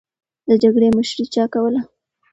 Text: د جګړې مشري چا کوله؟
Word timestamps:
د 0.47 0.49
جګړې 0.63 0.89
مشري 0.97 1.25
چا 1.33 1.43
کوله؟ 1.53 1.81